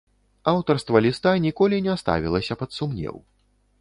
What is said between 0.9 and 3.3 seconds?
ліста ніколі не ставілася пад сумнеў.